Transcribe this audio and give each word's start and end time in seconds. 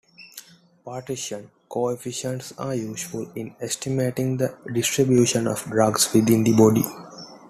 Partition 0.83 1.51
coefficients 1.69 2.53
are 2.57 2.73
useful 2.73 3.31
in 3.35 3.53
estimating 3.61 4.35
the 4.37 4.57
distribution 4.73 5.45
of 5.47 5.61
drugs 5.65 6.11
within 6.11 6.43
the 6.43 6.53
body. 6.53 6.83